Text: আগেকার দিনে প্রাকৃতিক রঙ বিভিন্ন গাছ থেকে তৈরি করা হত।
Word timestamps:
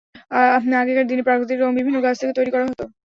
আগেকার 0.77 1.05
দিনে 1.07 1.23
প্রাকৃতিক 1.27 1.57
রঙ 1.59 1.71
বিভিন্ন 1.77 1.97
গাছ 2.03 2.15
থেকে 2.21 2.33
তৈরি 2.37 2.51
করা 2.51 2.65
হত। 2.65 2.79